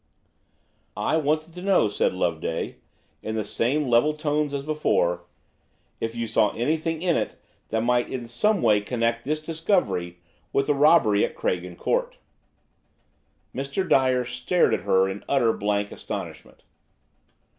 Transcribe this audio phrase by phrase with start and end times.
[0.97, 2.77] "I wanted to know," said Loveday,
[3.21, 5.25] in the same level tones as before,
[5.99, 7.39] "if you saw anything in it
[7.69, 10.17] that might in some way connect this discovery
[10.51, 12.15] with the robbery at Craigen Court?"
[13.53, 13.87] Mr.
[13.87, 16.63] Dyer stared at her in utter, blank astonishment.